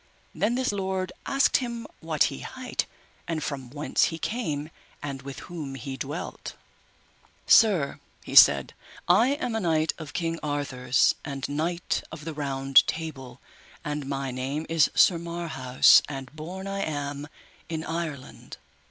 [0.33, 2.87] Then this lord asked him what he hight,
[3.27, 4.71] and from whence he came,
[5.03, 6.55] and with whom he dwelt.
[7.45, 8.73] Sir, he said,
[9.07, 12.33] I am a knight of King Arthur's and knight of the
[12.87, 13.37] Table Round,
[13.85, 17.27] and my name is Sir Marhaus, and born I am
[17.69, 18.57] in Ireland.